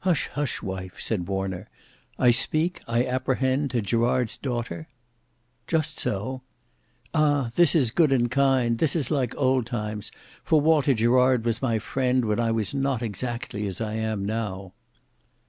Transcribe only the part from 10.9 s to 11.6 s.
Gerard